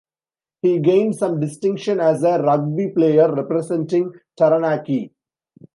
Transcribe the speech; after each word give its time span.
He 0.63 0.79
gained 0.79 1.15
some 1.15 1.39
distinction 1.39 1.99
as 1.99 2.23
a 2.23 2.41
rugby 2.41 2.87
player, 2.89 3.31
representing 3.31 4.11
Taranaki. 4.35 5.13